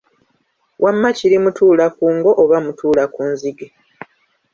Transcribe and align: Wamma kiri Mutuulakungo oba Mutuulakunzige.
Wamma 0.83 1.09
kiri 1.17 1.37
Mutuulakungo 1.43 2.29
oba 2.43 2.57
Mutuulakunzige. 2.65 3.67